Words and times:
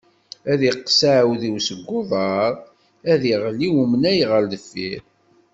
Ad 0.51 0.61
iqqes 0.69 0.99
aɛawdiw 1.09 1.57
seg 1.67 1.79
uḍar, 1.99 2.53
ad 3.11 3.21
iɣli 3.33 3.69
umnay 3.81 4.19
ɣer 4.29 4.43
deffir. 4.51 5.01